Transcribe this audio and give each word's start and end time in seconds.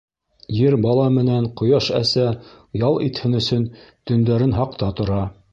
Ер-бала 0.59 1.03
менән 1.17 1.45
Ҡояш-әсә 1.61 2.25
ял 2.87 2.99
итһен 3.11 3.41
өсөн 3.43 3.71
төндәрен 3.83 4.61
һаҡта 4.61 4.95
тора. 5.03 5.25